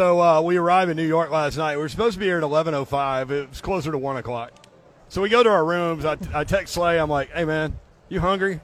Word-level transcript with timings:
So 0.00 0.18
uh, 0.18 0.40
we 0.40 0.56
arrived 0.56 0.90
in 0.90 0.96
New 0.96 1.06
York 1.06 1.30
last 1.30 1.58
night. 1.58 1.76
We 1.76 1.82
were 1.82 1.88
supposed 1.90 2.14
to 2.14 2.20
be 2.20 2.24
here 2.24 2.38
at 2.38 2.42
11:05. 2.42 3.30
It 3.30 3.50
was 3.50 3.60
closer 3.60 3.92
to 3.92 3.98
one 3.98 4.16
o'clock. 4.16 4.50
So 5.10 5.20
we 5.20 5.28
go 5.28 5.42
to 5.42 5.50
our 5.50 5.62
rooms. 5.62 6.06
I, 6.06 6.16
I 6.32 6.44
text 6.44 6.72
Slay. 6.72 6.98
I'm 6.98 7.10
like, 7.10 7.30
"Hey 7.32 7.44
man, 7.44 7.78
you 8.08 8.18
hungry?" 8.18 8.62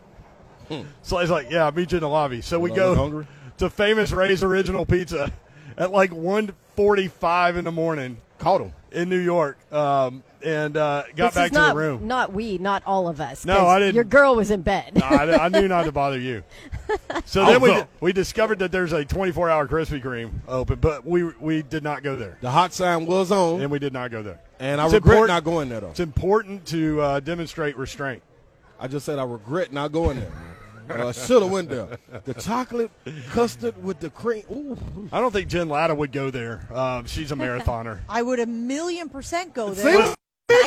Slay's 1.03 1.29
like, 1.29 1.51
"Yeah, 1.51 1.67
I'll 1.67 1.73
meet 1.73 1.93
you 1.93 1.99
in 1.99 2.01
the 2.01 2.09
lobby." 2.09 2.41
So 2.41 2.59
we 2.59 2.71
go 2.71 2.95
hungry. 2.95 3.27
to 3.59 3.69
Famous 3.69 4.13
Ray's 4.13 4.43
Original 4.43 4.87
Pizza 4.87 5.31
at 5.77 5.91
like 5.91 6.11
1:45 6.11 7.57
in 7.59 7.65
the 7.67 7.71
morning 7.71 8.17
Caught 8.39 8.63
him. 8.63 8.73
in 8.91 9.11
New 9.11 9.21
York, 9.21 9.59
um, 9.71 10.23
and 10.43 10.77
uh, 10.77 11.05
got 11.17 11.29
this 11.29 11.35
back 11.35 11.45
is 11.47 11.51
to 11.53 11.59
not, 11.59 11.75
the 11.75 11.81
room. 11.81 12.07
Not 12.07 12.33
we, 12.33 12.59
not 12.59 12.83
all 12.87 13.09
of 13.09 13.21
us. 13.21 13.45
No, 13.45 13.67
I 13.67 13.79
didn't- 13.79 13.95
Your 13.95 14.05
girl 14.05 14.37
was 14.37 14.51
in 14.51 14.63
bed. 14.63 14.95
No, 14.97 15.03
I, 15.07 15.47
I 15.47 15.49
knew 15.49 15.69
not 15.69 15.85
to 15.85 15.93
bother 15.93 16.19
you. 16.19 16.43
So 17.25 17.43
Oh, 17.43 17.47
then 17.47 17.61
we 17.61 17.83
we 18.01 18.13
discovered 18.13 18.59
that 18.61 18.71
there's 18.71 18.93
a 18.93 19.05
24 19.05 19.51
hour 19.51 19.67
Krispy 19.67 20.01
Kreme 20.03 20.31
open, 20.47 20.79
but 20.79 21.05
we 21.05 21.25
we 21.41 21.63
did 21.63 21.83
not 21.83 22.03
go 22.05 22.15
there, 22.15 22.39
The 22.41 22.51
hot 22.51 22.73
sign 22.73 23.07
was 23.07 23.33
on, 23.33 23.61
and 23.61 23.71
we 23.71 23.79
did 23.81 23.93
not 23.93 24.11
go 24.13 24.23
there. 24.23 24.39
and 24.61 24.81
I 24.81 24.85
It's 24.85 24.95
regret 24.95 25.15
important- 25.15 25.35
not 25.37 25.45
going 25.45 25.69
there 25.69 25.81
though. 25.81 25.91
It's 25.91 26.01
important 26.01 26.67
to 26.67 27.01
uh, 27.01 27.21
demonstrate 27.21 27.77
restraint. 27.77 28.23
I 28.79 28.87
just 28.89 29.05
said 29.07 29.19
I 29.19 29.25
regret 29.25 29.73
not 29.73 29.91
going 29.93 30.21
there. 30.21 30.33
Uh, 30.89 31.13
Should 31.13 31.43
have 31.43 31.51
went 31.51 31.69
there. 31.69 31.99
The 32.27 32.35
chocolate 32.35 32.93
custard 33.31 33.83
with 33.83 33.99
the 33.99 34.11
cream. 34.11 34.45
Ooh. 34.53 35.09
I 35.11 35.21
don't 35.21 35.33
think 35.33 35.49
Jen 35.49 35.69
Lada 35.69 35.95
would 35.97 36.13
go 36.13 36.31
there. 36.31 36.61
Um, 36.73 37.07
she's 37.07 37.33
a 37.33 37.35
marathoner. 37.35 37.99
I 38.09 38.23
would 38.23 38.39
a 38.39 38.47
million 38.47 39.09
percent 39.09 39.53
go 39.53 39.71
there. 39.75 39.85
Man, 39.99 40.09
And 40.09 40.17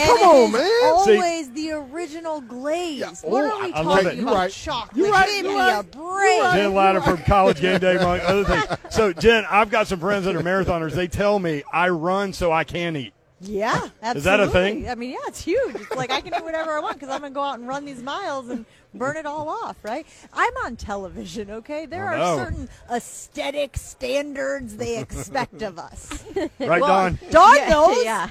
come 0.07 0.29
on, 0.29 0.51
man. 0.51 0.93
Always 0.93 1.51
the 1.51 1.71
original 1.71 2.41
glaze. 2.41 2.99
Yeah. 2.99 3.11
What 3.23 3.43
Oh, 3.45 3.49
are 3.59 3.63
we 3.65 3.73
I 3.73 3.83
talking 3.83 4.07
it. 4.07 4.15
You 4.15 4.23
about? 4.23 4.35
right. 4.35 4.51
Chocolate. 4.51 4.97
You're 4.97 5.11
right. 5.11 5.27
Give 5.27 5.45
You 5.45 5.51
me 5.51 5.55
right. 5.57 5.79
a 5.79 5.83
break. 5.83 6.41
Jen 6.53 6.73
Lada 6.73 7.01
from 7.01 7.17
College 7.23 7.59
Game 7.61 7.79
Day, 7.79 7.95
among 7.99 8.19
other 8.21 8.43
things. 8.45 8.65
So, 8.89 9.13
Jen, 9.13 9.45
I've 9.49 9.69
got 9.69 9.87
some 9.87 9.99
friends 9.99 10.25
that 10.25 10.35
are 10.35 10.41
marathoners. 10.41 10.93
They 10.93 11.07
tell 11.07 11.39
me 11.39 11.63
I 11.71 11.89
run 11.89 12.33
so 12.33 12.51
I 12.51 12.63
can 12.63 12.95
eat. 12.95 13.13
Yeah, 13.41 13.89
absolutely. 14.01 14.17
Is 14.17 14.23
that 14.25 14.39
a 14.41 14.47
thing? 14.49 14.89
I 14.89 14.95
mean, 14.95 15.11
yeah, 15.11 15.17
it's 15.27 15.41
huge. 15.41 15.75
It's 15.75 15.95
like 15.95 16.11
I 16.11 16.19
can 16.21 16.33
do 16.37 16.43
whatever 16.43 16.71
I 16.77 16.81
want 16.81 16.95
because 16.95 17.09
I'm 17.09 17.21
going 17.21 17.31
to 17.31 17.35
go 17.35 17.41
out 17.43 17.57
and 17.59 17.67
run 17.67 17.85
these 17.85 18.03
miles 18.03 18.49
and 18.49 18.65
burn 18.93 19.15
it 19.15 19.25
all 19.25 19.47
off, 19.47 19.77
right? 19.83 20.05
I'm 20.33 20.51
on 20.65 20.75
television, 20.75 21.49
okay? 21.51 21.85
There 21.85 22.09
I 22.09 22.15
are 22.15 22.17
know. 22.17 22.37
certain 22.43 22.69
aesthetic 22.91 23.77
standards 23.77 24.75
they 24.75 24.97
expect 24.99 25.61
of 25.61 25.79
us. 25.79 26.23
Right, 26.59 26.81
Well, 26.81 26.87
Don? 26.87 27.19
Dawn 27.31 27.55
yeah, 27.57 27.69
knows. 27.69 27.97
Yeah. 28.03 28.29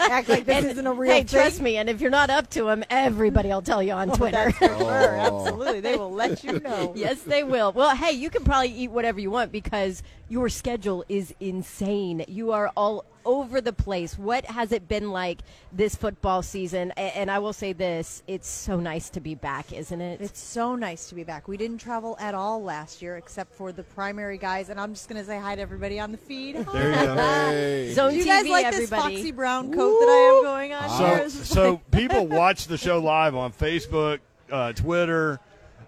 Act 0.00 0.28
like 0.28 0.44
this 0.44 0.56
And, 0.56 0.66
isn't 0.66 0.86
a 0.86 0.92
real 0.92 1.10
hey, 1.12 1.18
thing. 1.20 1.26
trust 1.28 1.60
me. 1.60 1.76
And 1.76 1.88
if 1.88 2.00
you're 2.00 2.10
not 2.10 2.28
up 2.30 2.48
to 2.50 2.64
them, 2.64 2.84
everybody 2.90 3.48
will 3.48 3.62
tell 3.62 3.82
you 3.82 3.92
on 3.92 4.10
oh, 4.10 4.14
Twitter. 4.14 4.52
That's 4.52 4.58
for 4.58 4.66
sure. 4.66 5.16
Oh. 5.22 5.44
Absolutely. 5.46 5.80
They 5.80 5.96
will 5.96 6.12
let 6.12 6.44
you 6.44 6.60
know. 6.60 6.92
yes, 6.96 7.22
they 7.22 7.42
will. 7.44 7.72
Well, 7.72 7.94
hey, 7.96 8.12
you 8.12 8.28
can 8.30 8.44
probably 8.44 8.68
eat 8.72 8.90
whatever 8.90 9.20
you 9.20 9.30
want 9.30 9.52
because 9.52 10.02
your 10.28 10.48
schedule 10.48 11.04
is 11.08 11.34
insane. 11.40 12.24
You 12.28 12.52
are 12.52 12.70
all 12.76 13.04
over 13.24 13.60
the 13.60 13.72
place. 13.72 14.18
What 14.18 14.44
has 14.46 14.72
it 14.72 14.88
been 14.88 15.10
like 15.10 15.38
this 15.72 15.94
football 15.94 16.42
season? 16.42 16.90
And 16.92 17.30
I 17.30 17.38
will 17.38 17.52
say 17.52 17.72
this: 17.72 18.22
it's 18.26 18.48
so 18.48 18.78
nice 18.80 19.10
to 19.10 19.20
be 19.20 19.34
back, 19.34 19.72
isn't 19.72 20.00
it? 20.00 20.20
It's 20.20 20.40
so 20.40 20.74
nice 20.74 21.08
to 21.08 21.14
be 21.14 21.24
back. 21.24 21.48
We 21.48 21.56
didn't 21.56 21.78
travel 21.78 22.16
at 22.20 22.34
all 22.34 22.62
last 22.62 23.02
year 23.02 23.16
except 23.16 23.54
for 23.54 23.72
the 23.72 23.82
primary 23.82 24.38
guys, 24.38 24.68
and 24.68 24.80
I'm 24.80 24.94
just 24.94 25.08
going 25.08 25.20
to 25.20 25.26
say 25.26 25.38
hi 25.38 25.54
to 25.54 25.60
everybody 25.62 25.98
on 26.00 26.12
the 26.12 26.18
feed. 26.18 26.56
There 26.72 26.88
you 26.90 27.06
go. 27.06 27.14
Hey. 27.16 27.92
Zone 27.92 28.10
Do 28.12 28.16
you 28.16 28.24
TV, 28.24 28.26
guys 28.26 28.48
like 28.48 28.64
everybody. 28.66 29.14
this 29.14 29.20
Foxy 29.22 29.30
Brown 29.32 29.72
coat 29.72 30.00
that 30.00 30.08
I 30.08 30.34
have 30.34 30.42
going 30.44 30.72
on 30.72 30.88
So, 30.98 31.06
here? 31.06 31.28
so 31.28 31.80
people 31.90 32.26
watch 32.26 32.66
the 32.66 32.78
show 32.78 32.98
live 32.98 33.34
on 33.34 33.52
Facebook, 33.52 34.20
uh, 34.50 34.72
Twitter, 34.72 35.38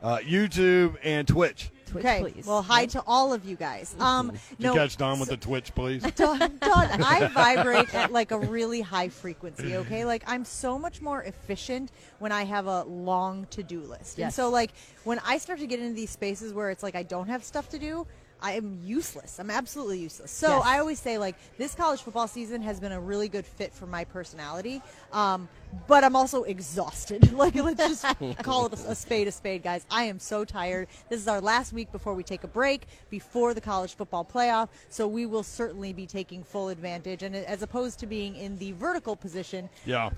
uh, 0.02 0.18
YouTube, 0.18 0.96
and 1.02 1.26
Twitch. 1.26 1.70
Twitch, 1.86 2.04
okay. 2.04 2.20
please. 2.20 2.46
Well, 2.46 2.62
hi 2.62 2.86
to 2.86 3.02
all 3.06 3.32
of 3.32 3.44
you 3.44 3.56
guys. 3.56 3.94
Um, 3.98 4.32
Did 4.58 4.66
you 4.66 4.72
catch 4.72 4.96
Don 4.96 5.20
with 5.20 5.28
the 5.28 5.36
Twitch, 5.36 5.74
please? 5.74 6.02
Dawn, 6.16 6.38
Dawn, 6.38 7.02
I 7.02 7.28
vibrate 7.32 7.94
at 7.94 8.12
like 8.12 8.30
a 8.30 8.38
really 8.38 8.80
high 8.80 9.08
frequency, 9.08 9.76
okay? 9.76 10.04
Like 10.14 10.24
I'm 10.26 10.44
so 10.44 10.78
much 10.78 11.00
more 11.00 11.22
efficient 11.22 11.90
when 12.18 12.30
I 12.30 12.44
have 12.44 12.66
a 12.66 12.84
long 12.84 13.46
to-do 13.50 13.80
list. 13.80 14.18
And 14.18 14.32
so 14.32 14.50
like 14.50 14.72
when 15.04 15.18
I 15.24 15.38
start 15.38 15.60
to 15.60 15.66
get 15.66 15.80
into 15.80 15.94
these 15.94 16.10
spaces 16.10 16.52
where 16.52 16.70
it's 16.70 16.82
like 16.82 16.94
I 16.94 17.02
don't 17.02 17.28
have 17.28 17.42
stuff 17.42 17.68
to 17.70 17.78
do, 17.78 18.06
I 18.42 18.52
am 18.52 18.78
useless. 18.84 19.38
I'm 19.38 19.50
absolutely 19.50 19.98
useless. 20.00 20.30
So 20.30 20.48
Yes. 20.48 20.62
I 20.66 20.78
always 20.78 21.00
say 21.00 21.16
like 21.18 21.36
this 21.56 21.74
college 21.74 22.02
football 22.02 22.28
season 22.28 22.60
has 22.62 22.78
been 22.80 22.92
a 22.92 23.00
really 23.00 23.28
good 23.28 23.46
fit 23.46 23.72
for 23.72 23.86
my 23.86 24.04
personality. 24.04 24.82
Um, 25.12 25.48
but 25.88 26.04
I'm 26.04 26.14
also 26.14 26.42
exhausted. 26.44 27.32
like 27.36 27.54
let's 27.54 27.78
just 27.78 28.04
call 28.42 28.66
it 28.66 28.72
a, 28.74 28.90
a 28.90 28.94
spade 28.94 29.28
a 29.28 29.32
spade, 29.32 29.62
guys. 29.62 29.86
I 29.90 30.04
am 30.04 30.18
so 30.18 30.44
tired. 30.44 30.88
This 31.08 31.20
is 31.20 31.28
our 31.28 31.40
last 31.40 31.72
week 31.72 31.90
before 31.90 32.14
we 32.14 32.22
take 32.22 32.44
a 32.44 32.48
break 32.48 32.86
before 33.10 33.54
the 33.54 33.60
college 33.60 33.94
football 33.94 34.24
playoff. 34.24 34.68
So 34.88 35.08
we 35.08 35.26
will 35.26 35.42
certainly 35.42 35.92
be 35.92 36.06
taking 36.06 36.44
full 36.44 36.68
advantage. 36.68 37.22
And 37.22 37.34
as 37.34 37.62
opposed 37.62 37.98
to 38.00 38.06
being 38.06 38.36
in 38.36 38.58
the 38.58 38.72
vertical 38.72 39.16
position, 39.16 39.68
Yeah. 39.86 40.10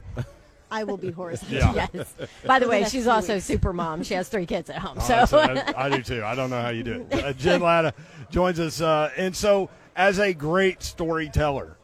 I 0.71 0.85
will 0.85 0.97
be 0.97 1.11
horizontal. 1.11 1.57
Yeah. 1.75 1.87
yes. 1.93 2.15
By 2.45 2.59
the 2.59 2.65
For 2.65 2.67
the 2.67 2.69
way, 2.69 2.85
she's 2.85 3.07
also 3.07 3.35
weeks. 3.35 3.45
super 3.47 3.73
mom. 3.73 4.03
She 4.03 4.15
has 4.15 4.29
three 4.29 4.47
kids 4.47 4.69
at 4.71 4.79
home. 4.79 4.99
Oh, 5.01 5.25
so 5.25 5.39
I, 5.39 5.87
I 5.87 5.89
do 5.91 6.03
too. 6.03 6.25
I 6.25 6.35
don't 6.35 6.51
know 6.51 6.61
how 6.61 6.71
you 6.71 6.83
do 6.83 7.07
it. 7.11 7.25
Uh, 7.27 7.33
Jen 7.33 7.61
Lada 7.61 7.95
joins 8.31 8.61
us, 8.61 8.81
uh, 8.81 9.11
and 9.17 9.35
so 9.35 9.69
as 9.97 10.19
a 10.19 10.33
great 10.35 10.83
storyteller, 10.83 11.77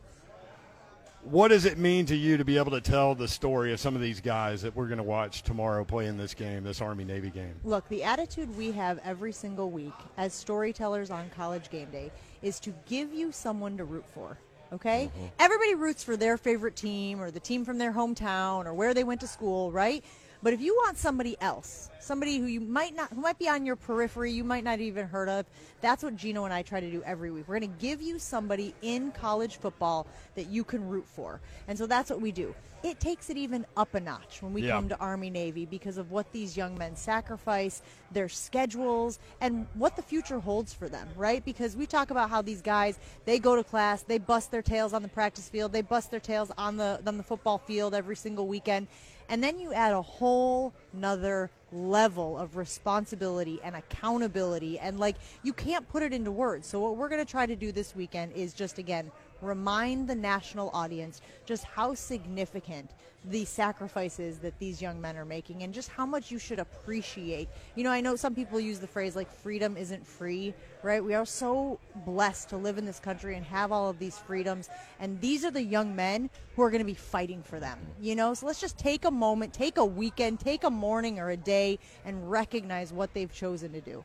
what 1.25 1.48
does 1.48 1.65
it 1.65 1.78
mean 1.78 2.04
to 2.06 2.16
you 2.16 2.37
to 2.37 2.44
be 2.44 2.59
able 2.59 2.72
to 2.72 2.81
tell 2.81 3.15
the 3.15 3.28
story 3.28 3.72
of 3.72 3.78
some 3.81 3.94
of 3.94 4.03
these 4.03 4.21
guys 4.21 4.62
that 4.62 4.75
we're 4.75 4.87
going 4.87 4.98
to 4.98 5.04
watch 5.04 5.42
tomorrow 5.42 5.84
play 5.84 6.06
in 6.06 6.16
this 6.16 6.34
game, 6.34 6.65
this 6.65 6.81
Army 6.81 7.04
Navy 7.04 7.31
game? 7.31 7.54
Look, 7.65 7.88
the 7.88 8.03
attitude 8.03 8.54
we 8.56 8.72
have 8.72 8.98
every 9.04 9.32
single 9.32 9.71
week 9.71 9.92
as 10.16 10.32
storytellers 10.34 11.10
on 11.10 11.31
college 11.37 11.71
game 11.71 11.91
day 11.91 12.10
is 12.42 12.59
to 12.60 12.75
give 12.87 13.15
you 13.15 13.31
someone 13.31 13.76
to 13.78 13.84
root 13.84 14.04
for. 14.15 14.37
Okay? 14.72 15.10
Mm-hmm. 15.15 15.27
Everybody 15.38 15.75
roots 15.75 16.03
for 16.03 16.16
their 16.16 16.37
favorite 16.37 16.77
team 16.77 17.21
or 17.21 17.31
the 17.31 17.41
team 17.41 17.65
from 17.65 17.78
their 17.78 17.93
hometown 17.93 18.66
or 18.66 18.75
where 18.75 18.94
they 18.94 19.05
went 19.05 19.21
to 19.21 19.27
school, 19.27 19.71
right? 19.71 20.05
But 20.42 20.53
if 20.53 20.60
you 20.60 20.75
want 20.75 20.98
somebody 20.98 21.36
else, 21.41 21.88
somebody 22.00 22.38
who 22.38 22.47
you 22.47 22.60
might 22.60 22.97
not, 22.97 23.10
who 23.10 23.20
might 23.20 23.38
be 23.38 23.48
on 23.48 23.64
your 23.64 23.76
periphery, 23.76 24.32
you 24.32 24.42
might 24.42 24.64
not 24.64 24.80
even 24.80 25.06
heard 25.06 25.28
of, 25.28 25.47
that's 25.80 26.03
what 26.03 26.16
Gino 26.16 26.44
and 26.44 26.53
I 26.53 26.62
try 26.62 26.80
to 26.80 26.91
do 26.91 27.00
every 27.04 27.30
week. 27.30 27.44
We're 27.47 27.60
going 27.60 27.72
to 27.72 27.80
give 27.80 28.03
you 28.03 28.19
somebody 28.19 28.75
in 28.82 29.12
college 29.12 29.58
football 29.58 30.06
that 30.34 30.48
you 30.48 30.64
can 30.64 30.88
root 30.88 31.06
for. 31.06 31.41
And 31.69 31.78
so 31.78 31.86
that's 31.86 32.10
what 32.10 32.20
we 32.20 32.32
do. 32.32 32.54
It 32.82 32.98
takes 32.98 33.30
it 33.30 33.36
even 33.36 33.64
up 33.76 33.94
a 33.94 34.00
notch 34.00 34.42
when 34.42 34.53
we 34.53 34.62
Yeah. 34.62 34.72
come 34.72 34.88
to 34.88 34.98
Army 34.98 35.30
Navy 35.30 35.64
because 35.64 35.98
of 35.98 36.10
what 36.10 36.32
these 36.32 36.56
young 36.56 36.76
men 36.76 36.97
sacrifice, 36.97 37.80
their 38.10 38.28
schedules, 38.28 39.20
and 39.41 39.69
what 39.74 39.94
the 39.94 40.03
future 40.03 40.41
holds 40.41 40.74
for 40.74 40.88
them, 40.88 41.09
right? 41.16 41.44
Because 41.44 41.76
we 41.76 41.86
talk 41.86 42.10
about 42.10 42.28
how 42.28 42.42
these 42.42 42.60
guys, 42.60 42.98
they 43.24 43.38
go 43.38 43.54
to 43.54 43.62
class, 43.62 44.03
they 44.03 44.19
bust 44.19 44.50
their 44.50 44.62
tails 44.62 44.92
on 44.92 45.03
the 45.03 45.09
practice 45.09 45.48
field, 45.48 45.70
they 45.72 45.82
bust 45.82 46.10
their 46.10 46.19
tails 46.19 46.50
on 46.59 46.76
the 46.76 47.00
on 47.06 47.16
the 47.16 47.22
football 47.22 47.59
field 47.59 47.94
every 47.94 48.16
single 48.16 48.48
weekend. 48.48 48.88
And 49.32 49.43
then 49.43 49.59
you 49.59 49.72
add 49.72 49.94
a 49.94 50.03
whole 50.03 50.75
nother 50.93 51.50
level 51.72 52.37
of 52.37 52.59
responsibility 52.59 53.59
and 53.65 53.75
accountability 53.75 54.78
and 54.78 55.00
like 55.00 55.16
you 55.43 55.54
can't 55.54 55.88
put 55.88 56.03
it 56.03 56.12
into 56.12 56.31
words. 56.31 56.69
So 56.69 56.81
what 56.81 56.98
we're 56.98 57.09
going 57.09 57.25
to 57.25 57.31
try 57.31 57.47
to 57.47 57.56
do 57.56 57.72
this 57.72 57.97
weekend 57.97 58.32
is 58.34 58.53
just 58.53 58.76
again 58.76 59.10
remind 59.42 60.08
the 60.08 60.14
national 60.14 60.70
audience 60.72 61.20
just 61.44 61.64
how 61.64 61.94
significant 61.94 62.91
the 63.26 63.44
sacrifices 63.44 64.38
that 64.38 64.58
these 64.58 64.82
young 64.82 65.00
men 65.00 65.16
are 65.16 65.25
making 65.25 65.62
and 65.62 65.72
just 65.72 65.88
how 65.88 66.04
much 66.04 66.30
you 66.30 66.38
should 66.38 66.58
appreciate. 66.58 67.48
You 67.76 67.84
know, 67.84 67.91
I 67.91 68.00
know 68.00 68.16
some 68.16 68.34
people 68.34 68.58
use 68.58 68.80
the 68.80 68.86
phrase 68.86 69.14
like 69.14 69.30
freedom 69.30 69.76
isn't 69.76 70.04
free, 70.04 70.54
right? 70.82 71.03
We 71.03 71.14
are 71.14 71.25
so 71.25 71.78
blessed 72.04 72.48
to 72.48 72.56
live 72.56 72.78
in 72.78 72.84
this 72.84 72.98
country 72.98 73.36
and 73.36 73.44
have 73.47 73.70
all 73.70 73.88
of 73.88 73.98
these 74.00 74.19
freedoms. 74.19 74.69
And 74.98 75.20
these 75.20 75.44
are 75.44 75.53
the 75.53 75.62
young 75.62 75.94
men 75.94 76.30
who 76.56 76.62
are 76.62 76.70
going 76.70 76.80
to 76.80 76.84
be 76.84 76.94
fighting 76.94 77.42
for 77.42 77.60
them, 77.60 77.78
you 78.00 78.16
know? 78.16 78.34
So 78.34 78.47
let's 78.47 78.60
just 78.60 78.76
take 78.76 79.04
a 79.04 79.10
moment, 79.10 79.53
take 79.53 79.76
a 79.76 79.84
weekend, 79.84 80.41
take 80.41 80.64
a 80.64 80.70
morning 80.70 81.20
or 81.20 81.30
a 81.30 81.36
day 81.36 81.78
and 82.04 82.28
recognize 82.28 82.92
what 82.92 83.14
they've 83.14 83.32
chosen 83.32 83.72
to 83.72 83.80
do. 83.80 84.04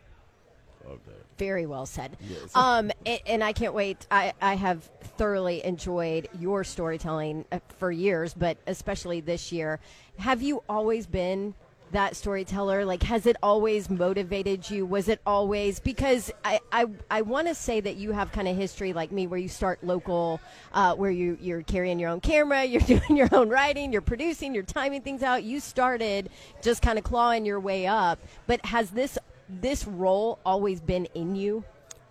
Very 1.38 1.66
well 1.66 1.86
said. 1.86 2.18
Um, 2.56 2.92
a- 3.06 3.22
and 3.30 3.44
I 3.44 3.54
can't 3.54 3.74
wait. 3.74 4.08
I, 4.10 4.34
I 4.42 4.56
have 4.56 4.84
thoroughly 5.18 5.64
enjoyed 5.64 6.28
your 6.40 6.64
storytelling 6.64 7.46
uh, 7.52 7.60
for 7.78 7.92
years, 7.92 8.34
but 8.34 8.58
especially 8.68 9.20
this 9.22 9.52
year. 9.52 9.80
Have 10.18 10.42
you 10.42 10.64
always 10.68 11.06
been 11.06 11.54
that 11.92 12.16
storyteller? 12.16 12.84
Like, 12.86 13.04
has 13.04 13.26
it 13.26 13.38
always 13.42 13.90
motivated 13.90 14.70
you? 14.70 14.86
Was 14.86 15.08
it 15.08 15.22
always 15.26 15.80
because 15.80 16.32
I 16.44 16.60
I, 16.72 16.86
I 17.10 17.22
want 17.22 17.48
to 17.48 17.56
say 17.56 17.80
that 17.80 17.96
you 17.96 18.12
have 18.12 18.32
kind 18.32 18.48
of 18.48 18.58
history 18.58 18.92
like 18.94 19.12
me, 19.12 19.28
where 19.28 19.40
you 19.40 19.48
start 19.48 19.84
local, 19.84 20.42
uh, 20.74 20.96
where 20.96 21.12
you 21.12 21.38
you're 21.40 21.62
carrying 21.62 22.00
your 22.00 22.10
own 22.10 22.20
camera, 22.20 22.64
you're 22.72 22.82
doing 22.82 23.16
your 23.16 23.30
own 23.32 23.50
writing, 23.50 23.94
you're 23.94 24.02
producing, 24.02 24.54
you're 24.54 24.64
timing 24.64 25.02
things 25.02 25.24
out. 25.24 25.44
You 25.44 25.60
started 25.60 26.30
just 26.62 26.82
kind 26.82 26.98
of 26.98 27.04
clawing 27.06 27.46
your 27.46 27.60
way 27.60 27.86
up, 27.88 28.20
but 28.48 28.66
has 28.66 28.90
this 28.90 29.18
this 29.50 29.86
role 29.88 30.40
always 30.46 30.80
been 30.82 31.06
in 31.16 31.36
you? 31.36 31.64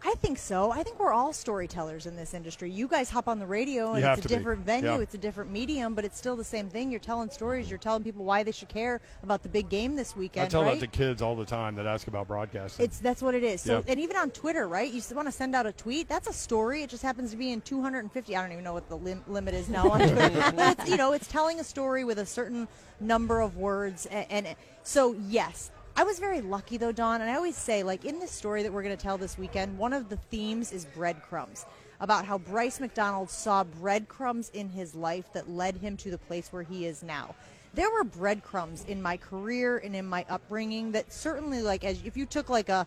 I 0.04 0.14
think 0.20 0.38
so. 0.38 0.70
I 0.70 0.84
think 0.84 1.00
we're 1.00 1.12
all 1.12 1.32
storytellers 1.32 2.06
in 2.06 2.14
this 2.14 2.32
industry. 2.32 2.70
You 2.70 2.86
guys 2.86 3.10
hop 3.10 3.26
on 3.26 3.40
the 3.40 3.46
radio 3.46 3.94
and 3.94 4.04
it's 4.04 4.18
a 4.20 4.22
to 4.22 4.28
be. 4.28 4.34
different 4.36 4.64
venue, 4.64 4.90
Yeah. 4.90 4.98
it's 5.00 5.14
a 5.14 5.18
different 5.18 5.50
medium, 5.50 5.94
but 5.94 6.04
it's 6.04 6.16
still 6.16 6.36
the 6.36 6.44
same 6.44 6.68
thing. 6.68 6.92
You're 6.92 7.00
telling 7.00 7.28
stories, 7.28 7.68
you're 7.68 7.78
telling 7.78 8.04
people 8.04 8.24
why 8.24 8.44
they 8.44 8.52
should 8.52 8.68
care 8.68 9.00
about 9.24 9.42
the 9.42 9.48
big 9.48 9.68
game 9.68 9.96
this 9.96 10.14
weekend, 10.14 10.46
I 10.46 10.48
tell 10.48 10.62
right? 10.62 10.78
that 10.78 10.92
to 10.92 10.96
kids 10.96 11.22
all 11.22 11.34
the 11.34 11.46
time 11.46 11.74
that 11.76 11.86
ask 11.86 12.06
about 12.06 12.28
broadcasting. 12.28 12.84
It's 12.84 13.00
that's 13.00 13.20
what 13.20 13.34
it 13.34 13.42
is. 13.42 13.62
So 13.62 13.78
Yeah. 13.78 13.84
and 13.92 13.98
even 13.98 14.16
on 14.16 14.30
Twitter, 14.30 14.68
right? 14.68 14.88
You 14.92 15.02
want 15.12 15.26
to 15.26 15.32
send 15.32 15.56
out 15.56 15.66
a 15.66 15.72
tweet. 15.72 16.08
That's 16.08 16.28
a 16.28 16.32
story. 16.32 16.82
It 16.84 16.90
just 16.90 17.02
happens 17.02 17.32
to 17.32 17.36
be 17.36 17.50
in 17.50 17.60
250. 17.62 18.36
I 18.36 18.42
don't 18.42 18.52
even 18.52 18.62
know 18.62 18.74
what 18.74 18.88
the 18.88 18.98
lim- 18.98 19.24
limit 19.26 19.54
is 19.54 19.68
now 19.68 19.90
on 19.90 19.98
Twitter. 19.98 20.52
but 20.54 20.78
it's, 20.78 20.88
you 20.90 20.98
know, 20.98 21.14
it's 21.14 21.26
telling 21.26 21.58
a 21.58 21.64
story 21.64 22.04
with 22.04 22.20
a 22.20 22.26
certain 22.26 22.68
number 23.00 23.40
of 23.40 23.56
words, 23.56 24.06
and, 24.06 24.46
and 24.46 24.56
so 24.84 25.14
yes. 25.26 25.72
I 25.98 26.04
was 26.04 26.18
very 26.18 26.42
lucky 26.42 26.76
though, 26.76 26.92
Dawn, 26.92 27.22
and 27.22 27.30
I 27.30 27.36
always 27.36 27.56
say, 27.56 27.82
like 27.82 28.04
in 28.04 28.18
this 28.20 28.30
story 28.30 28.62
that 28.62 28.72
we're 28.72 28.82
going 28.82 28.96
to 28.96 29.02
tell 29.02 29.16
this 29.16 29.38
weekend, 29.38 29.78
one 29.78 29.94
of 29.94 30.10
the 30.10 30.16
themes 30.16 30.70
is 30.70 30.84
breadcrumbs. 30.84 31.64
About 32.00 32.26
how 32.26 32.36
Bryce 32.36 32.78
McDonald 32.78 33.30
saw 33.30 33.64
breadcrumbs 33.64 34.50
in 34.50 34.68
his 34.68 34.94
life 34.94 35.32
that 35.32 35.48
led 35.48 35.78
him 35.78 35.96
to 35.96 36.10
the 36.10 36.18
place 36.18 36.52
where 36.52 36.62
he 36.62 36.84
is 36.84 37.02
now 37.02 37.34
there 37.76 37.90
were 37.90 38.04
breadcrumbs 38.04 38.86
in 38.88 39.02
my 39.02 39.18
career 39.18 39.76
and 39.78 39.94
in 39.94 40.06
my 40.06 40.24
upbringing 40.30 40.92
that 40.92 41.12
certainly 41.12 41.60
like 41.60 41.84
as 41.84 42.02
if 42.04 42.16
you 42.16 42.24
took 42.24 42.48
like 42.48 42.70
a 42.70 42.86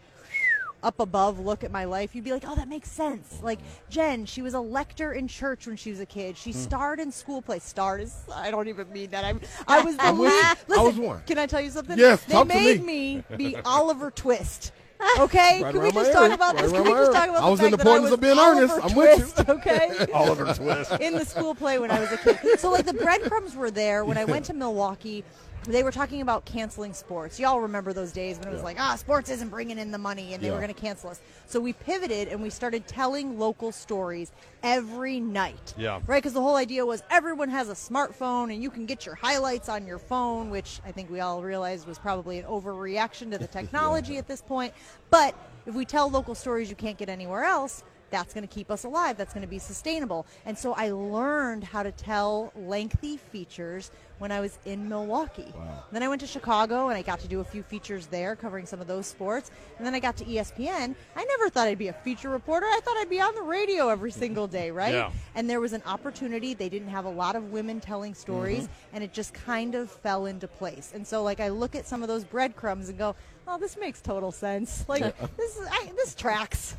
up 0.84 1.00
above 1.00 1.40
look 1.40 1.64
at 1.64 1.72
my 1.72 1.86
life 1.86 2.16
you'd 2.16 2.24
be 2.24 2.32
like 2.32 2.44
oh 2.48 2.56
that 2.56 2.68
makes 2.68 2.90
sense 2.90 3.40
like 3.42 3.60
jen 3.90 4.26
she 4.26 4.42
was 4.42 4.54
a 4.54 4.60
lector 4.60 5.14
in 5.14 5.28
church 5.28 5.68
when 5.68 5.76
she 5.76 5.90
was 5.90 6.00
a 6.00 6.06
kid 6.06 6.38
she 6.38 6.52
hmm. 6.52 6.58
starred 6.58 7.00
in 7.00 7.12
school 7.12 7.42
plays 7.42 7.64
starred 7.64 8.02
is 8.02 8.24
i 8.34 8.50
don't 8.50 8.68
even 8.68 8.92
mean 8.92 9.10
that 9.10 9.24
i'm 9.24 9.40
i 9.68 9.82
was 9.82 9.98
the 9.98 10.12
lead 10.12 10.30
you. 10.30 10.30
I 10.36 10.56
listen 10.68 10.86
was 10.86 10.96
one. 10.98 11.22
can 11.26 11.38
i 11.38 11.46
tell 11.46 11.62
you 11.62 11.70
something 11.72 11.98
Yes, 11.98 12.24
they 12.24 12.34
talk 12.34 12.48
to 12.48 12.54
made 12.54 12.84
me. 12.84 13.24
me 13.30 13.38
be 13.38 13.56
oliver 13.66 14.12
twist 14.12 14.72
Okay, 15.18 15.64
Right 15.64 15.74
can 15.74 15.82
we 15.82 15.92
just 15.92 16.12
talk 16.12 16.32
about 16.32 16.56
Right 16.56 16.64
this? 16.64 16.72
Can 16.74 16.84
we 16.84 16.92
just 16.92 17.14
talk 17.14 17.30
about 17.30 17.44
I 17.44 17.50
was 17.50 17.60
fact 17.60 17.72
in 17.74 17.78
the 17.78 17.80
importance 17.80 18.12
of 18.12 18.20
being 18.20 18.38
Oliver 18.38 18.74
earnest. 18.74 18.84
I'm 18.84 18.96
with 18.96 19.48
you. 19.48 19.54
Okay, 19.54 20.08
Oliver 20.14 20.54
Twist. 20.54 20.92
in 21.00 21.14
the 21.14 21.26
school 21.26 21.56
play 21.56 21.80
when 21.80 21.90
I 21.90 22.00
was 22.02 22.12
a 22.12 22.18
kid. 22.18 22.60
So 22.60 22.70
like 22.70 22.86
the 22.86 22.94
breadcrumbs 22.94 23.56
were 23.56 23.72
there 23.72 24.04
when 24.04 24.18
I 24.18 24.26
went 24.26 24.46
to 24.46 24.54
Milwaukee. 24.54 25.24
They 25.66 25.84
were 25.84 25.92
talking 25.92 26.22
about 26.22 26.46
canceling 26.46 26.94
sports. 26.94 27.40
Y'all 27.40 27.60
remember 27.60 27.94
those 27.94 28.12
days 28.12 28.40
when 28.40 28.48
it 28.48 28.54
was 28.54 28.64
like, 28.64 28.80
ah, 28.80 28.96
sports 28.96 29.30
isn't 29.30 29.50
bringing 29.50 29.78
in 29.78 29.92
the 29.92 29.98
money, 29.98 30.34
and 30.34 30.42
they 30.42 30.50
were 30.50 30.58
going 30.58 30.74
to 30.74 30.74
cancel 30.74 31.10
us. 31.10 31.22
So 31.48 31.60
we 31.60 31.74
pivoted 31.74 32.28
and 32.28 32.42
we 32.42 32.50
started 32.50 32.88
telling 32.88 33.38
local 33.38 33.72
stories 33.72 34.32
every 34.64 35.20
night. 35.20 35.74
Yeah. 35.78 36.00
Right? 36.08 36.22
Because 36.22 36.34
the 36.34 36.42
whole 36.42 36.56
idea 36.56 36.86
was 36.86 37.04
everyone 37.10 37.50
has 37.50 37.70
a 37.70 37.74
smartphone 37.74 38.54
and 38.54 38.64
you 38.64 38.70
can 38.70 38.86
get 38.86 39.06
your 39.06 39.16
highlights 39.16 39.68
on 39.68 39.86
your 39.86 40.00
phone, 40.00 40.50
which 40.50 40.80
I 40.86 40.92
think 40.92 41.10
we 41.10 41.20
all 41.20 41.42
realized 41.42 41.88
was 41.88 42.00
probably 42.00 42.40
an 42.40 42.46
overreaction 42.46 43.32
to 43.32 43.38
the 43.38 43.48
technology 43.60 44.18
at 44.18 44.28
this 44.28 44.42
point. 44.42 44.74
But 45.10 45.36
if 45.66 45.74
we 45.74 45.86
tell 45.86 46.10
local 46.10 46.36
stories 46.36 46.70
you 46.70 46.76
can't 46.76 46.98
get 46.98 47.10
anywhere 47.10 47.44
else, 47.44 47.84
that's 48.10 48.34
going 48.34 48.48
to 48.48 48.54
keep 48.54 48.72
us 48.72 48.84
alive. 48.84 49.18
That's 49.18 49.34
going 49.34 49.46
to 49.46 49.50
be 49.50 49.60
sustainable. 49.60 50.26
And 50.46 50.58
so 50.58 50.74
I 50.74 50.92
learned 50.92 51.64
how 51.64 51.84
to 51.84 51.92
tell 51.92 52.52
lengthy 52.56 53.18
features 53.18 53.92
when 54.20 54.32
I 54.32 54.40
was 54.42 54.60
in 54.66 54.88
Milwaukee. 54.88 55.54
Then 55.92 56.04
I 56.04 56.08
went 56.08 56.22
to 56.22 56.28
Chicago 56.28 56.90
and 56.90 56.98
I 56.98 57.02
got 57.02 57.20
to 57.22 57.28
do 57.28 57.40
a 57.40 57.44
few 57.44 57.64
features 57.64 58.08
there 58.08 58.36
covering 58.36 58.66
some 58.66 58.82
of 58.82 58.88
those 58.88 59.08
sports. 59.08 59.50
And 59.78 59.88
then 59.88 59.96
I 59.96 60.00
got 60.00 60.18
to 60.18 60.26
ESPN. 60.26 60.94
I 61.16 61.24
never 61.24 61.50
thought 61.50 61.68
I'd 61.68 61.78
be 61.78 61.88
a 61.88 61.94
feature 61.94 62.30
reporter. 62.30 62.66
I 62.66 62.80
thought 62.84 62.98
I'd 62.98 63.10
be 63.10 63.22
on 63.22 63.34
the 63.34 63.42
radio 63.42 63.90
every 63.90 64.12
single 64.12 64.46
day, 64.46 64.72
right? 64.80 64.94
Yeah. 64.94 65.12
And 65.36 65.50
there 65.50 65.60
was 65.60 65.74
an 65.74 65.82
opportunity. 65.86 66.54
They 66.54 66.70
didn't 66.70 66.90
have 66.90 67.06
a 67.06 67.10
lot 67.10 67.36
of 67.36 67.52
women 67.52 67.80
telling 67.80 68.14
stories, 68.14 68.64
mm-hmm. 68.64 68.96
and 68.96 69.04
it 69.04 69.14
just 69.14 69.34
kind 69.34 69.74
of 69.74 69.90
fell 69.90 70.26
into 70.26 70.48
place. 70.48 70.92
And 70.94 71.08
so, 71.08 71.24
like, 71.24 71.40
I 71.40 71.50
look 71.50 71.76
at 71.76 71.88
some 71.88 72.02
of 72.02 72.08
those 72.08 72.24
breadcrumbs 72.24 72.90
and 72.90 72.98
go, 72.98 73.16
"Oh, 73.48 73.58
this 73.58 73.78
makes 73.78 74.02
total 74.02 74.32
sense. 74.32 74.86
Like, 74.90 75.18
this 75.38 75.58
is 75.58 75.68
I, 75.72 75.92
this 75.96 76.14
tracks." 76.16 76.76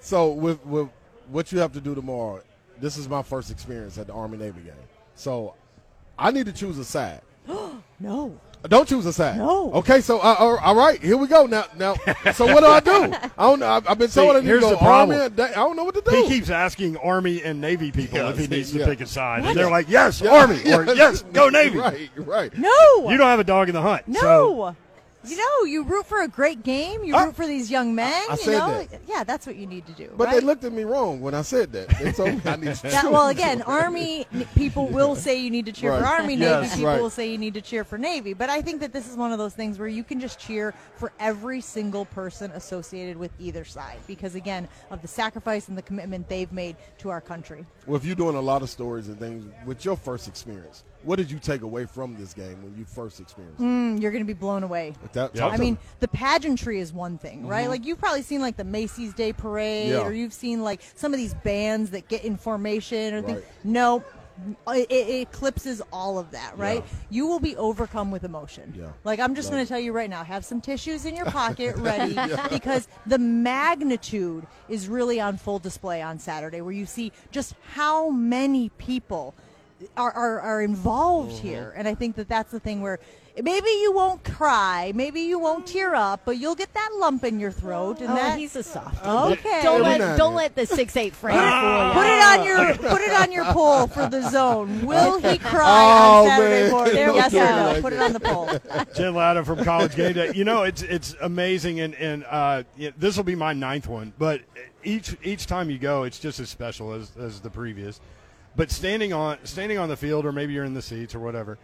So 0.00 0.30
with 0.32 0.64
with 0.64 0.88
what 1.30 1.52
you 1.52 1.58
have 1.58 1.72
to 1.72 1.80
do 1.80 1.94
tomorrow, 1.94 2.42
this 2.80 2.96
is 2.96 3.08
my 3.08 3.22
first 3.22 3.50
experience 3.50 3.98
at 3.98 4.06
the 4.06 4.12
Army 4.12 4.38
Navy 4.38 4.62
game. 4.62 4.72
So 5.14 5.54
I 6.18 6.30
need 6.30 6.46
to 6.46 6.52
choose 6.52 6.78
a 6.78 6.84
side. 6.84 7.20
No. 8.02 8.34
Don't 8.62 8.88
choose 8.88 9.04
a 9.04 9.12
side. 9.12 9.36
No. 9.36 9.72
Okay, 9.74 10.00
so 10.00 10.20
uh, 10.20 10.34
all 10.38 10.74
right, 10.74 10.98
here 11.02 11.18
we 11.18 11.26
go. 11.26 11.44
Now, 11.44 11.64
now, 11.76 11.94
so 12.32 12.46
what 12.46 12.60
do 12.60 12.66
I 12.66 12.80
do? 12.80 13.14
I 13.36 13.42
don't 13.42 13.60
know. 13.60 13.66
I've, 13.68 13.86
I've 13.86 13.98
been 13.98 14.08
See, 14.08 14.20
told 14.22 14.36
I 14.36 14.40
need 14.40 14.46
here's 14.46 14.62
to 14.62 14.68
go 14.68 14.70
the 14.70 14.76
problem. 14.78 15.16
Army. 15.18 15.26
and 15.26 15.36
da- 15.36 15.44
I 15.50 15.54
don't 15.54 15.76
know 15.76 15.84
what 15.84 15.94
to 15.96 16.00
do. 16.02 16.10
He 16.16 16.26
keeps 16.28 16.48
asking 16.48 16.96
Army 16.96 17.42
and 17.42 17.60
Navy 17.60 17.92
people 17.92 18.18
Yeah, 18.18 18.30
if 18.30 18.38
he 18.38 18.46
needs 18.46 18.74
yeah. 18.74 18.84
to 18.86 18.90
pick 18.90 19.02
a 19.02 19.06
side. 19.06 19.42
What? 19.42 19.50
And 19.50 19.58
they're 19.58 19.70
like, 19.70 19.90
yes, 19.90 20.22
Yeah. 20.22 20.30
Army, 20.30 20.60
or 20.72 20.84
yes, 20.94 21.20
go 21.34 21.50
Navy. 21.50 21.76
Right, 21.78 22.10
right. 22.16 22.56
No. 22.56 22.70
You 23.10 23.18
don't 23.18 23.26
have 23.26 23.40
a 23.40 23.44
dog 23.44 23.68
in 23.68 23.74
the 23.74 23.82
hunt. 23.82 24.08
No. 24.08 24.20
So 24.20 24.76
you 25.24 25.36
know, 25.36 25.64
you 25.64 25.82
root 25.82 26.06
for 26.06 26.22
a 26.22 26.28
great 26.28 26.62
game. 26.62 27.04
You 27.04 27.14
I- 27.14 27.24
root 27.24 27.36
for 27.36 27.46
these 27.46 27.70
young 27.70 27.94
men. 27.94 28.12
I 28.28 28.32
you 28.32 28.38
said 28.38 28.58
know, 28.58 28.84
that. 28.84 29.00
yeah, 29.06 29.24
that's 29.24 29.46
what 29.46 29.56
you 29.56 29.66
need 29.66 29.86
to 29.86 29.92
do. 29.92 30.10
But 30.16 30.28
right? 30.28 30.34
they 30.34 30.40
looked 30.40 30.64
at 30.64 30.72
me 30.72 30.84
wrong 30.84 31.20
when 31.20 31.34
I 31.34 31.42
said 31.42 31.72
that. 31.72 31.88
They 31.98 32.12
told 32.12 32.32
me 32.32 32.40
I 32.44 32.56
need 32.56 32.74
to 32.74 32.82
That, 32.90 33.10
well, 33.10 33.28
again, 33.28 33.62
Army 33.62 34.26
people 34.54 34.88
will 34.88 35.14
say 35.14 35.38
you 35.38 35.50
need 35.50 35.66
to 35.66 35.72
cheer 35.72 35.98
for 35.98 36.04
Army. 36.04 36.34
Yes, 36.34 36.62
Navy 36.62 36.74
people 36.76 36.90
right. 36.90 37.00
will 37.02 37.10
say 37.10 37.30
you 37.30 37.38
need 37.38 37.54
to 37.54 37.60
cheer 37.60 37.84
for 37.84 37.98
Navy. 37.98 38.32
But 38.32 38.48
I 38.50 38.62
think 38.62 38.80
that 38.80 38.92
this 38.92 39.08
is 39.08 39.16
one 39.16 39.32
of 39.32 39.38
those 39.38 39.54
things 39.54 39.78
where 39.78 39.88
you 39.88 40.02
can 40.04 40.20
just 40.20 40.38
cheer 40.38 40.74
for 40.96 41.12
every 41.20 41.60
single 41.60 42.06
person 42.06 42.50
associated 42.52 43.16
with 43.16 43.30
either 43.38 43.64
side 43.64 43.98
because, 44.06 44.34
again, 44.34 44.68
of 44.90 45.02
the 45.02 45.08
sacrifice 45.08 45.68
and 45.68 45.76
the 45.76 45.82
commitment 45.82 46.28
they've 46.28 46.52
made 46.52 46.76
to 46.98 47.10
our 47.10 47.20
country. 47.20 47.66
Well, 47.86 47.96
if 47.96 48.04
you're 48.04 48.16
doing 48.16 48.36
a 48.36 48.40
lot 48.40 48.62
of 48.62 48.70
stories 48.70 49.08
and 49.08 49.18
things 49.18 49.44
with 49.66 49.84
your 49.84 49.96
first 49.96 50.28
experience, 50.28 50.84
what 51.02 51.16
did 51.16 51.30
you 51.30 51.38
take 51.38 51.62
away 51.62 51.86
from 51.86 52.14
this 52.16 52.34
game 52.34 52.62
when 52.62 52.76
you 52.76 52.84
first 52.84 53.20
experienced 53.20 53.60
it? 53.60 53.64
Mm, 53.64 54.00
you're 54.02 54.10
going 54.10 54.22
to 54.22 54.26
be 54.26 54.38
blown 54.38 54.62
away. 54.62 54.94
That- 55.12 55.34
Yeah. 55.34 55.46
I 55.46 55.56
mean, 55.56 55.78
the 56.00 56.08
pageantry 56.08 56.78
is 56.80 56.92
one 56.92 57.16
thing, 57.18 57.46
right? 57.46 57.68
Like 57.68 57.84
you've 57.86 57.98
probably 57.98 58.22
seen 58.22 58.40
like 58.40 58.56
the 58.56 58.64
Macy's 58.64 59.14
Day 59.14 59.32
Parade, 59.32 59.90
Yeah. 59.90 60.00
or 60.02 60.12
you've 60.12 60.32
seen 60.34 60.62
like 60.62 60.80
some 60.94 61.12
of 61.14 61.18
these 61.18 61.34
bands 61.34 61.90
that 61.90 62.08
get 62.08 62.24
in 62.24 62.36
formation 62.36 63.14
or 63.14 63.22
things. 63.22 63.42
No, 63.64 64.04
it, 64.68 64.90
it 64.90 65.20
eclipses 65.28 65.82
all 65.92 66.18
of 66.18 66.30
that, 66.30 66.56
right? 66.56 66.82
Yeah. 66.84 66.96
You 67.10 67.26
will 67.26 67.40
be 67.40 67.56
overcome 67.56 68.10
with 68.10 68.24
emotion. 68.24 68.72
Yeah. 68.76 68.86
Like 69.04 69.20
I'm 69.20 69.34
just 69.34 69.50
going 69.50 69.62
to 69.64 69.68
tell 69.68 69.80
you 69.80 69.92
right 69.92 70.08
now, 70.08 70.24
have 70.24 70.44
some 70.44 70.60
tissues 70.60 71.04
in 71.06 71.14
your 71.16 71.26
pocket 71.30 71.76
ready 71.76 72.16
because 72.50 72.88
the 73.06 73.18
magnitude 73.18 74.46
is 74.68 74.88
really 74.88 75.20
on 75.20 75.36
full 75.36 75.58
display 75.58 76.02
on 76.02 76.18
Saturday, 76.18 76.60
where 76.60 76.72
you 76.72 76.86
see 76.86 77.12
just 77.30 77.54
how 77.74 78.10
many 78.10 78.70
people 78.78 79.34
are, 79.96 80.12
are, 80.12 80.40
are 80.40 80.62
involved 80.62 81.32
Mm-hmm. 81.36 81.46
here. 81.48 81.72
And 81.76 81.86
I 81.88 81.94
think 81.94 82.16
that 82.16 82.28
that's 82.28 82.50
the 82.52 82.60
thing 82.60 82.80
where 82.82 82.98
maybe 83.42 83.68
you 83.82 83.92
won't 83.92 84.22
cry, 84.24 84.92
maybe 84.94 85.20
you 85.22 85.38
won't 85.38 85.66
tear 85.66 85.94
up, 85.94 86.22
but 86.24 86.38
you'll 86.38 86.54
get 86.54 86.72
that 86.74 86.90
lump 86.98 87.24
in 87.24 87.38
your 87.40 87.50
throat. 87.52 88.00
And 88.00 88.10
Oh, 88.10 88.14
that, 88.14 88.38
he's 88.38 88.56
a 88.56 88.62
soft. 88.62 89.04
okay. 89.04 89.60
Don't 89.62 89.76
Every 89.80 89.82
let 89.82 89.98
now 90.00 90.08
and 90.10 90.18
don't 90.18 90.34
let 90.34 90.54
the 90.54 90.66
six 90.66 90.96
eight 90.96 91.14
frame 91.20 91.36
Put 91.38 91.42
fool 91.42 92.02
it 92.02 92.22
on 92.22 92.44
your 92.46 92.74
put 92.90 93.00
it 93.00 93.12
on 93.12 93.32
your 93.32 93.44
poll 93.46 93.86
for 93.86 94.08
the 94.08 94.28
zone. 94.30 94.84
Will 94.84 95.18
he 95.20 95.38
cry 95.52 95.62
Oh, 95.64 96.22
on 96.22 96.26
Saturday 96.28 96.62
man. 96.62 96.70
morning? 96.70 96.94
Don't 96.94 97.14
Yes 97.16 97.34
or 97.34 97.36
no? 97.38 97.66
like 97.72 97.82
Put 97.82 97.92
it 97.92 97.96
that. 97.96 98.04
on 98.06 98.12
the 98.12 98.20
poll. 98.20 98.84
Jen 98.94 99.14
Lada 99.14 99.44
from 99.44 99.64
College 99.64 99.94
Game 99.96 100.12
Day. 100.14 100.32
You 100.34 100.44
know, 100.44 100.62
it's 100.64 100.82
it's 100.82 101.14
amazing, 101.20 101.80
and 101.80 101.94
and 101.94 102.24
uh, 102.28 102.62
yeah, 102.76 102.90
this 102.98 103.16
will 103.16 103.24
be 103.24 103.34
my 103.36 103.52
ninth 103.52 103.86
one. 103.88 104.12
But 104.18 104.42
each 104.84 105.16
each 105.22 105.46
time 105.46 105.70
you 105.70 105.78
go, 105.78 106.02
it's 106.04 106.18
just 106.18 106.40
as 106.40 106.48
special 106.50 106.92
as 106.92 107.12
as 107.18 107.40
the 107.40 107.50
previous. 107.50 108.00
But 108.56 108.70
standing 108.70 109.12
on 109.12 109.38
standing 109.44 109.78
on 109.78 109.88
the 109.88 109.96
field, 109.96 110.26
or 110.26 110.32
maybe 110.32 110.52
you're 110.52 110.64
in 110.64 110.74
the 110.74 110.82
seats 110.82 111.14
or 111.14 111.20
whatever, 111.20 111.58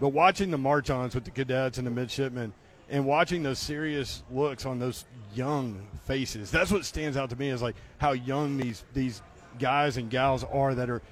but 0.00 0.08
watching 0.08 0.50
the 0.50 0.58
march-ons 0.58 1.14
with 1.14 1.24
the 1.24 1.30
cadets 1.30 1.78
and 1.78 1.86
the 1.86 1.90
midshipmen, 1.90 2.52
and 2.90 3.06
watching 3.06 3.42
those 3.42 3.58
serious 3.58 4.22
looks 4.30 4.66
on 4.66 4.78
those 4.78 5.04
young 5.34 5.86
faces. 6.04 6.50
That's 6.50 6.70
what 6.70 6.84
stands 6.84 7.16
out 7.16 7.30
to 7.30 7.36
me 7.36 7.48
is 7.48 7.62
like 7.62 7.76
how 7.98 8.12
young 8.12 8.58
these 8.58 8.84
these 8.92 9.22
guys 9.58 9.96
and 9.96 10.10
gals 10.10 10.44
are 10.44 10.74
that 10.74 10.90
are 10.90 11.02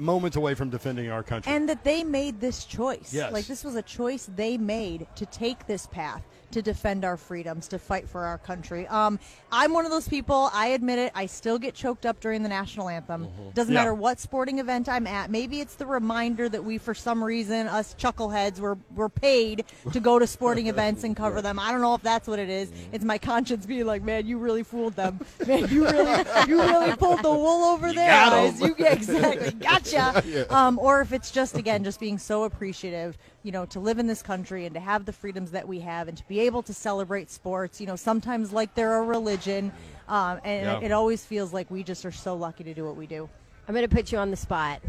moments 0.00 0.36
away 0.36 0.54
from 0.54 0.70
defending 0.70 1.10
our 1.10 1.22
country. 1.22 1.52
and 1.52 1.68
that 1.68 1.84
they 1.84 2.02
made 2.02 2.40
this 2.40 2.64
choice. 2.64 3.12
Yes. 3.12 3.32
Like 3.32 3.46
this 3.46 3.62
was 3.62 3.74
a 3.76 3.82
choice 3.82 4.28
they 4.34 4.56
made 4.58 5.06
to 5.16 5.26
take 5.26 5.66
this 5.66 5.86
path 5.86 6.22
to 6.50 6.60
defend 6.60 7.04
our 7.04 7.16
freedoms, 7.16 7.68
to 7.68 7.78
fight 7.78 8.08
for 8.08 8.24
our 8.24 8.36
country. 8.36 8.84
Um, 8.88 9.20
I'm 9.52 9.72
one 9.72 9.84
of 9.84 9.92
those 9.92 10.08
people. 10.08 10.50
I 10.52 10.68
admit 10.68 10.98
it. 10.98 11.12
I 11.14 11.26
still 11.26 11.60
get 11.60 11.74
choked 11.74 12.04
up 12.04 12.18
during 12.18 12.42
the 12.42 12.48
national 12.48 12.88
anthem. 12.88 13.28
Doesn't 13.54 13.72
Yeah. 13.72 13.78
matter 13.82 13.94
what 13.94 14.18
sporting 14.18 14.58
event 14.58 14.88
I'm 14.88 15.06
at. 15.06 15.30
Maybe 15.30 15.60
it's 15.60 15.76
the 15.76 15.86
reminder 15.86 16.48
that 16.48 16.64
we, 16.64 16.76
for 16.78 16.92
some 16.92 17.22
reason, 17.22 17.68
us 17.68 17.94
chuckleheads, 17.96 18.58
were 18.58 18.78
were 18.96 19.08
paid 19.08 19.64
to 19.92 20.00
go 20.00 20.18
to 20.18 20.26
sporting 20.26 20.66
events 20.74 21.04
and 21.04 21.14
cover 21.14 21.40
them. 21.40 21.60
I 21.60 21.70
don't 21.70 21.82
know 21.82 21.94
if 21.94 22.02
that's 22.02 22.26
what 22.26 22.40
it 22.40 22.48
is. 22.50 22.72
It's 22.90 23.04
my 23.04 23.18
conscience 23.18 23.64
being 23.64 23.86
like, 23.86 24.02
man, 24.02 24.26
you 24.26 24.36
really 24.38 24.64
fooled 24.64 24.96
them. 24.96 25.20
Man, 25.46 25.68
you 25.68 25.84
really 25.84 26.24
you 26.48 26.60
really 26.60 26.96
pulled 26.96 27.22
the 27.22 27.30
wool 27.30 27.62
over 27.66 27.92
their 27.92 28.08
got 28.10 28.32
'em. 28.32 28.38
eyes. 28.54 28.60
You 28.60 28.74
yeah, 28.76 28.92
exactly 28.94 29.52
gotcha. 29.92 30.54
um, 30.56 30.78
or 30.78 31.00
if 31.00 31.12
it's 31.12 31.30
just 31.30 31.56
again 31.56 31.84
just 31.84 32.00
being 32.00 32.18
so 32.18 32.44
appreciative, 32.44 33.16
you 33.42 33.52
know, 33.52 33.66
to 33.66 33.80
live 33.80 33.98
in 33.98 34.06
this 34.06 34.22
country 34.22 34.66
and 34.66 34.74
to 34.74 34.80
have 34.80 35.04
the 35.06 35.12
freedoms 35.12 35.50
that 35.52 35.66
we 35.66 35.80
have 35.80 36.08
and 36.08 36.16
to 36.18 36.26
be 36.28 36.40
able 36.40 36.62
to 36.64 36.74
celebrate 36.74 37.30
sports. 37.30 37.80
You 37.80 37.86
know, 37.86 37.96
sometimes 37.96 38.52
like 38.52 38.74
they're 38.74 38.96
a 38.98 39.02
religion, 39.02 39.72
um, 40.08 40.40
and 40.44 40.66
Yeah. 40.66 40.78
it, 40.78 40.84
it 40.84 40.92
always 40.92 41.24
feels 41.24 41.52
like 41.52 41.70
we 41.70 41.82
just 41.82 42.04
are 42.04 42.12
so 42.12 42.34
lucky 42.34 42.64
to 42.64 42.74
do 42.74 42.84
what 42.84 42.96
we 42.96 43.06
do. 43.06 43.28
I'm 43.68 43.74
going 43.74 43.88
to 43.88 43.94
put 43.94 44.10
you 44.10 44.18
on 44.18 44.30
the 44.30 44.36
spot, 44.36 44.80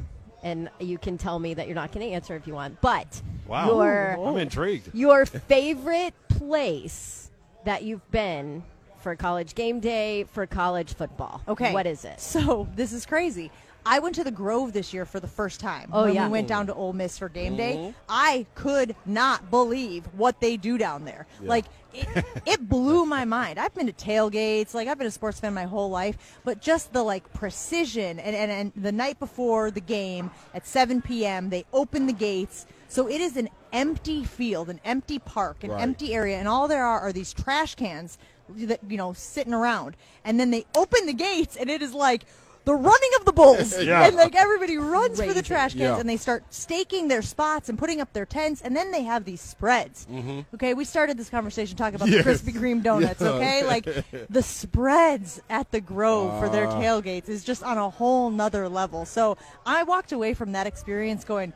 and 0.43 0.69
you 0.79 0.97
can 0.97 1.17
tell 1.17 1.37
me 1.37 1.53
that 1.53 1.67
you're 1.67 1.75
not 1.75 1.91
going 1.91 2.05
to 2.07 2.11
answer 2.13 2.35
if 2.35 2.47
you 2.47 2.53
want. 2.55 2.81
But 2.81 3.21
wow, 3.47 3.67
your 3.67 4.17
I'm 4.27 4.37
intrigued. 4.37 4.89
your 4.93 5.25
favorite 5.25 6.13
place 6.29 7.29
that 7.65 7.83
you've 7.83 8.09
been 8.11 8.63
for 8.97 9.15
college 9.15 9.55
game 9.55 9.79
day 9.79 10.23
for 10.31 10.45
college 10.45 10.93
football. 10.95 11.41
Okay. 11.47 11.73
What 11.73 11.85
is 11.87 12.05
it? 12.05 12.19
So 12.19 12.67
this 12.75 12.93
is 12.93 13.05
crazy. 13.05 13.51
I 13.85 13.99
went 13.99 14.15
to 14.15 14.23
the 14.23 14.31
Grove 14.31 14.73
this 14.73 14.93
year 14.93 15.05
for 15.05 15.19
the 15.19 15.27
first 15.27 15.59
time. 15.59 15.89
Oh, 15.91 16.05
when 16.05 16.13
yeah. 16.15 16.25
we 16.27 16.31
went 16.33 16.47
down 16.47 16.67
to 16.67 16.73
Ole 16.73 16.93
Miss 16.93 17.17
for 17.17 17.29
game 17.29 17.55
day. 17.55 17.75
Mm-hmm. 17.77 17.91
I 18.09 18.45
could 18.55 18.95
not 19.05 19.49
believe 19.49 20.05
what 20.15 20.39
they 20.39 20.57
do 20.57 20.77
down 20.77 21.05
there. 21.05 21.25
Like 21.41 21.65
it, 21.93 22.07
it 22.45 22.69
blew 22.69 23.05
my 23.05 23.25
mind. 23.25 23.59
I've 23.59 23.73
been 23.73 23.87
to 23.87 23.93
tailgates, 23.93 24.73
like 24.73 24.87
I've 24.87 24.97
been 24.97 25.07
a 25.07 25.11
sports 25.11 25.39
fan 25.39 25.53
my 25.53 25.63
whole 25.65 25.89
life, 25.89 26.39
but 26.43 26.61
just 26.61 26.93
the 26.93 27.03
like 27.03 27.31
precision 27.33 28.19
and, 28.19 28.35
and, 28.35 28.51
and 28.51 28.71
the 28.75 28.91
night 28.91 29.19
before 29.19 29.71
the 29.71 29.81
game 29.81 30.31
at 30.53 30.65
7 30.67 31.01
p.m. 31.01 31.49
they 31.49 31.65
open 31.73 32.05
the 32.07 32.13
gates. 32.13 32.65
So 32.87 33.07
it 33.07 33.21
is 33.21 33.37
an 33.37 33.49
empty 33.71 34.23
field, 34.25 34.69
an 34.69 34.79
empty 34.83 35.17
park, 35.19 35.63
an 35.63 35.71
Right. 35.71 35.81
empty 35.81 36.13
area, 36.13 36.37
and 36.37 36.47
all 36.47 36.67
there 36.67 36.85
are 36.85 36.99
are 36.99 37.13
these 37.13 37.33
trash 37.33 37.75
cans 37.75 38.17
that 38.49 38.81
you 38.87 38.97
know 38.97 39.13
sitting 39.13 39.53
around. 39.53 39.95
And 40.25 40.39
then 40.39 40.51
they 40.51 40.65
open 40.75 41.05
the 41.05 41.13
gates, 41.13 41.55
and 41.55 41.69
it 41.69 41.81
is 41.81 41.93
like 41.93 42.25
the 42.63 42.73
running 42.75 43.09
of 43.19 43.25
the 43.25 43.31
bulls, 43.33 43.81
Yeah. 43.83 44.05
and 44.05 44.15
like 44.15 44.35
everybody 44.35 44.77
runs 44.77 45.19
for 45.21 45.33
the 45.33 45.41
trash 45.41 45.71
cans, 45.73 45.81
Yeah. 45.81 45.99
and 45.99 46.07
they 46.07 46.17
start 46.17 46.43
staking 46.51 47.07
their 47.07 47.21
spots 47.23 47.69
and 47.69 47.77
putting 47.77 48.01
up 48.01 48.13
their 48.13 48.25
tents, 48.25 48.61
and 48.61 48.75
then 48.75 48.91
they 48.91 49.01
have 49.03 49.25
these 49.25 49.41
spreads. 49.41 50.05
Okay, 50.53 50.73
we 50.75 50.85
started 50.85 51.17
this 51.17 51.29
conversation 51.29 51.75
talking 51.75 51.95
about 51.95 52.09
Yes. 52.09 52.23
the 52.41 52.51
Krispy 52.51 52.55
Kreme 52.55 52.83
donuts. 52.83 53.19
Yeah. 53.21 53.29
Okay, 53.29 53.63
like 53.65 53.85
the 54.29 54.43
spreads 54.43 55.41
at 55.49 55.71
the 55.71 55.81
Grove 55.81 56.39
for 56.39 56.49
their 56.49 56.67
Ah. 56.67 56.79
tailgates 56.81 57.29
is 57.29 57.43
just 57.43 57.63
on 57.63 57.77
a 57.77 57.89
whole 57.89 58.29
nother 58.29 58.69
level. 58.69 59.05
So 59.05 59.37
I 59.65 59.83
walked 59.83 60.11
away 60.11 60.33
from 60.33 60.51
that 60.51 60.67
experience 60.67 61.23
going 61.23 61.53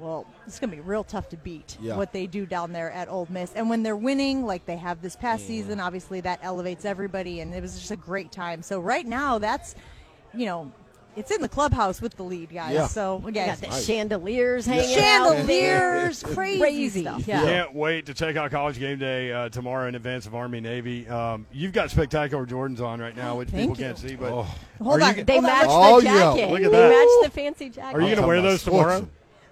well, 0.00 0.26
it's 0.46 0.60
going 0.60 0.70
to 0.70 0.76
be 0.76 0.80
real 0.80 1.02
tough 1.02 1.28
to 1.30 1.36
beat 1.36 1.76
Yeah. 1.80 1.96
what 1.96 2.12
they 2.12 2.28
do 2.28 2.46
down 2.46 2.70
there 2.72 2.88
at 2.92 3.08
Ole 3.08 3.26
Miss. 3.30 3.52
And 3.54 3.68
when 3.68 3.82
they're 3.82 3.96
winning, 3.96 4.46
like 4.46 4.64
they 4.64 4.76
have 4.76 5.02
this 5.02 5.16
past 5.16 5.44
season, 5.44 5.80
obviously 5.80 6.20
that 6.20 6.38
elevates 6.40 6.84
everybody, 6.84 7.40
and 7.40 7.52
it 7.52 7.60
was 7.60 7.76
just 7.76 7.90
a 7.90 7.96
great 7.96 8.30
time. 8.30 8.62
So 8.62 8.78
right 8.78 9.04
now, 9.04 9.38
that's, 9.40 9.74
you 10.34 10.46
know, 10.46 10.72
it's 11.16 11.32
in 11.32 11.40
the 11.42 11.48
clubhouse 11.48 12.00
with 12.00 12.14
the 12.16 12.22
lead 12.22 12.50
guys. 12.52 12.72
Yeah. 12.74 12.86
So 12.86 13.18
You 13.22 13.28
again, 13.28 13.48
got 13.48 13.58
the 13.58 13.70
chandeliers 13.80 14.66
hanging 14.66 14.84
out 14.84 15.34
chandeliers, 15.34 16.22
crazy, 16.34 16.60
Crazy. 16.60 17.00
stuff. 17.02 17.26
Yeah. 17.26 17.42
Can't 17.42 17.74
wait 17.74 18.06
to 18.06 18.14
check 18.14 18.36
out 18.36 18.50
College 18.52 18.78
Game 18.78 18.98
Day 18.98 19.32
uh, 19.32 19.48
tomorrow 19.48 19.88
in 19.88 19.96
advance 19.96 20.26
of 20.26 20.34
Army 20.36 20.60
Navy. 20.60 21.08
Um, 21.08 21.46
you've 21.52 21.72
got 21.72 21.90
spectacular 21.90 22.46
Jordans 22.46 22.80
on 22.80 23.00
right 23.00 23.16
now, 23.16 23.36
which 23.36 23.48
Thank 23.48 23.70
people 23.72 23.76
you. 23.78 23.84
can't 23.86 23.98
see. 23.98 24.14
But 24.14 24.32
Oh. 24.32 24.46
Hold 24.80 25.02
on. 25.02 25.16
you- 25.16 25.24
They 25.24 25.32
hold 25.34 25.44
on. 25.46 25.50
match 25.50 25.66
Oh, 25.68 26.00
the 26.00 26.06
yeah. 26.06 26.30
Look 26.30 26.60
at 26.62 26.70
that. 26.70 26.70
they 26.70 26.88
match 26.88 27.08
the 27.24 27.30
fancy 27.30 27.70
jacket. 27.70 27.96
are 27.96 28.00
you 28.00 28.06
going 28.08 28.20
to 28.20 28.26
wear 28.26 28.40
those 28.42 28.62
tomorrow? 28.62 29.08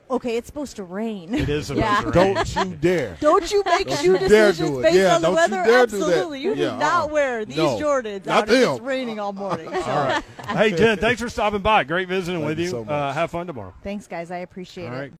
Sports. 0.06 0.24
Okay, 0.24 0.36
it's 0.36 0.46
supposed 0.46 0.76
to 0.76 0.84
rain. 0.84 1.34
It 1.34 1.48
is 1.48 1.66
supposed 1.66 1.84
Yeah. 1.84 2.00
to 2.02 2.10
rain. 2.10 2.34
Don't 2.34 2.54
you 2.56 2.76
dare. 2.76 3.16
Don't 3.20 3.50
you 3.50 3.62
make 3.64 3.86
Don't 3.88 3.98
shoe 3.98 4.12
you 4.12 4.18
decisions 4.18 4.70
do 4.70 4.82
based 4.82 4.94
Yeah, 4.96 5.14
on 5.16 5.22
the 5.22 5.28
don't 5.28 5.34
you 5.34 5.36
weather? 5.56 5.70
dare 5.70 5.86
do 5.86 5.98
that. 5.98 6.06
Absolutely. 6.08 6.40
You 6.40 6.50
Yeah, 6.54 6.70
do 6.72 6.76
not 6.78 6.82
uh-uh. 7.04 7.06
wear 7.12 7.44
these 7.44 7.56
No. 7.56 7.78
Jordans 7.78 8.26
out 8.26 8.48
if 8.48 8.68
it's 8.68 8.80
raining 8.80 9.20
all 9.20 9.32
morning. 9.32 9.70
So. 9.72 9.80
All 9.80 10.04
right. 10.06 10.24
Hey, 10.48 10.70
Jen, 10.72 10.98
thanks 10.98 11.20
for 11.20 11.28
stopping 11.28 11.60
by. 11.60 11.84
Great 11.84 12.08
visiting 12.08 12.40
Thank 12.40 12.48
with 12.50 12.58
you 12.58 12.64
you. 12.64 12.70
so 12.70 12.84
much. 12.84 12.92
uh, 12.92 13.12
have 13.12 13.30
fun 13.30 13.46
tomorrow. 13.46 13.74
Thanks, 13.82 14.06
guys. 14.06 14.30
I 14.30 14.38
appreciate 14.38 14.86
All 14.88 14.94
it. 14.94 14.98
right. 14.98 15.12